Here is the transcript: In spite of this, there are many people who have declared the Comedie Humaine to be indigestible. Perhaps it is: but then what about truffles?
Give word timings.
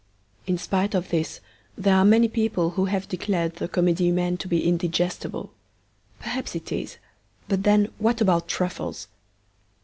In 0.47 0.57
spite 0.57 0.95
of 0.95 1.09
this, 1.09 1.41
there 1.77 1.95
are 1.95 2.03
many 2.03 2.27
people 2.27 2.71
who 2.71 2.85
have 2.85 3.07
declared 3.07 3.57
the 3.57 3.67
Comedie 3.67 4.05
Humaine 4.07 4.35
to 4.37 4.47
be 4.47 4.67
indigestible. 4.67 5.51
Perhaps 6.19 6.55
it 6.55 6.71
is: 6.71 6.97
but 7.47 7.61
then 7.61 7.87
what 7.99 8.19
about 8.19 8.47
truffles? 8.47 9.09